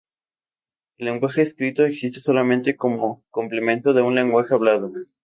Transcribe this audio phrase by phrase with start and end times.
[0.97, 4.91] El lenguaje escrito existe solamente como complemento de un lenguaje hablado.